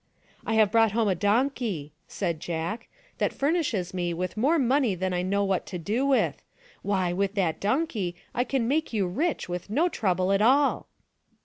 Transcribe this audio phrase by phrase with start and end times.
[0.47, 2.87] "I have brought home a donkey," said Jack,"
[3.19, 6.41] that furnishes me with more money than I know what to do with.
[6.81, 10.87] Why, with that donkey I can make you rich with no trouble at all